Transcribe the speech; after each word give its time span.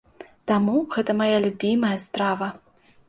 Таму 0.51 0.77
гэта 0.95 1.15
мая 1.19 1.29
любімае 1.45 1.95
страва. 2.07 2.47